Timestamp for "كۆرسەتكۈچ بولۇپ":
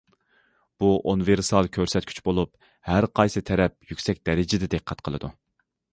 1.77-2.57